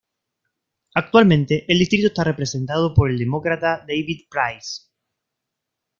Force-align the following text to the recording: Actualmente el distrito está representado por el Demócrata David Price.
Actualmente 0.95 1.71
el 1.71 1.77
distrito 1.77 2.07
está 2.07 2.23
representado 2.23 2.91
por 2.95 3.11
el 3.11 3.19
Demócrata 3.19 3.85
David 3.87 4.21
Price. 4.31 4.87